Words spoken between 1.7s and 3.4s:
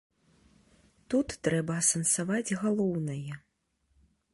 асэнсаваць галоўнае.